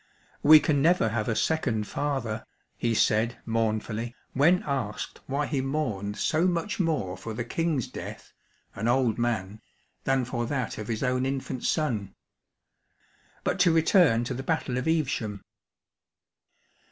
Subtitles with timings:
[0.25, 2.43] *' We can never have a second father,*'
[2.75, 8.33] he said, mournfully, when asked why he mourned so much more for the King's death—
[8.75, 9.61] an old man—
[10.07, 12.15] ^than for that of his own infant son.
[13.43, 15.43] But to return to the battle of Evesham.